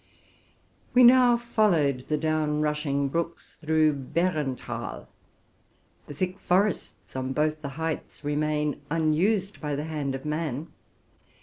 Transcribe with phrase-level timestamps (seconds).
[0.95, 5.05] We now followed the rapidly descending brooks through the Barenthal.
[6.07, 10.69] The thick forests on both the heights remain unused by the hand of man.